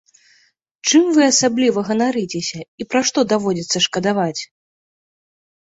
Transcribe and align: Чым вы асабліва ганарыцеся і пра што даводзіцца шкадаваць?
Чым 0.87 1.03
вы 1.17 1.21
асабліва 1.31 1.83
ганарыцеся 1.91 2.59
і 2.65 2.83
пра 2.95 3.03
што 3.13 3.27
даводзіцца 3.37 3.77
шкадаваць? 3.91 4.41